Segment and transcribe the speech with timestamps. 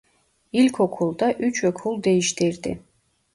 [0.51, 2.79] İlkokulda üç okul değiştirdi.